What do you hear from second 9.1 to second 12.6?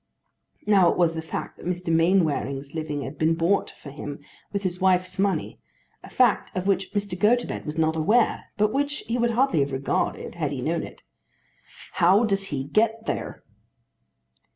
would hardly have regarded had he known it. "How does